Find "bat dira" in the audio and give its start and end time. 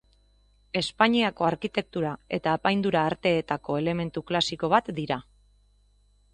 4.77-5.23